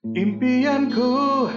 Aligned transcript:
Impianku, 0.00 1.52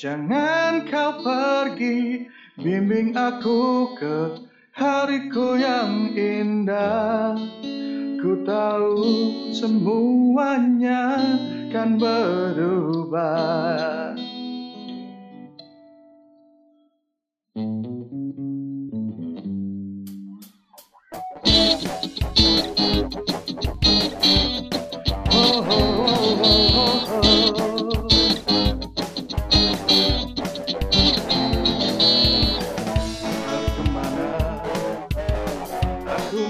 jangan 0.00 0.88
kau 0.88 1.20
pergi, 1.20 2.24
bimbing 2.56 3.12
aku 3.12 3.92
ke 4.00 4.48
hariku 4.72 5.60
yang 5.60 6.16
indah. 6.16 7.36
Ku 8.16 8.48
tahu 8.48 9.12
semuanya 9.52 11.20
kan 11.68 12.00
berubah. 12.00 14.01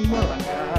Aku 0.02 0.71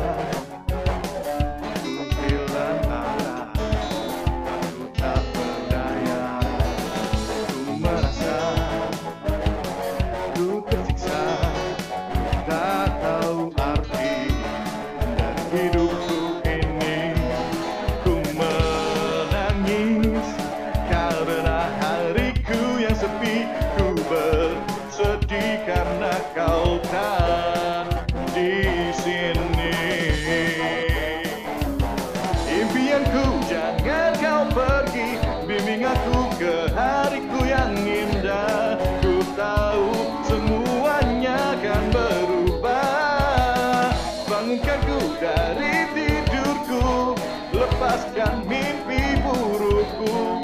Lepaskan 47.94 48.50
mimpi 48.50 49.22
burukku 49.22 50.42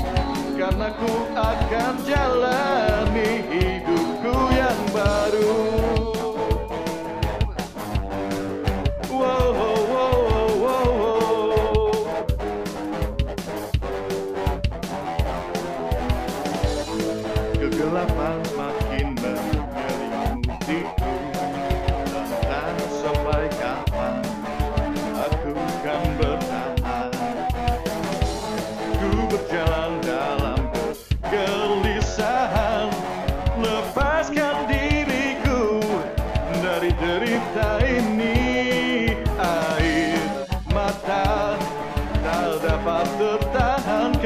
Karena 0.54 0.94
ku 0.94 1.14
akan 1.34 1.94
jalani 2.06 2.89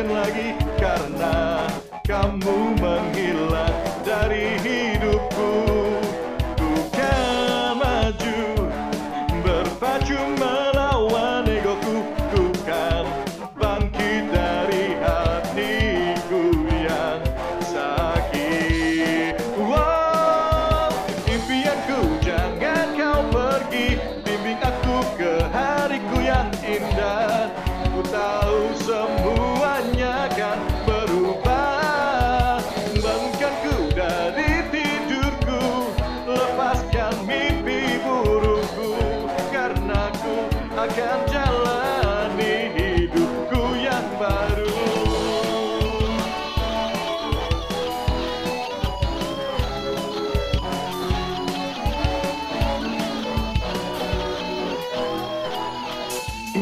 lagi 0.02 0.58
Karena 0.82 1.70
kamu 2.02 2.82
menghilang 2.82 3.83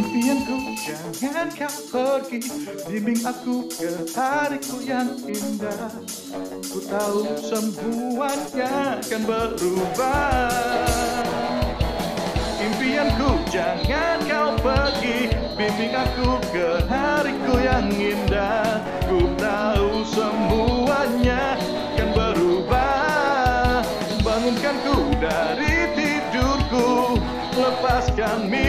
impianku 0.01 0.57
jangan 1.13 1.47
kau 1.53 1.77
pergi. 1.93 2.41
Bimbing 2.89 3.21
aku 3.21 3.69
ke 3.69 3.91
hariku 4.17 4.77
yang 4.81 5.13
indah. 5.29 5.93
Ku 6.65 6.79
tahu 6.89 7.37
semuanya 7.37 8.97
akan 8.97 9.21
berubah. 9.29 10.49
Impianku 12.57 13.29
jangan 13.53 14.17
kau 14.25 14.49
pergi. 14.57 15.29
Bimbing 15.53 15.93
aku 15.93 16.41
ke 16.49 16.67
hariku 16.89 17.55
yang 17.61 17.87
indah. 17.93 18.81
Ku 19.05 19.29
tahu 19.37 20.01
semuanya 20.09 21.61
akan 21.93 22.09
berubah. 22.17 23.85
Bangunkanku 24.25 25.13
dari 25.21 25.75
tidurku. 25.93 27.21
Lepaskan 27.51 28.47
mimpi 28.47 28.60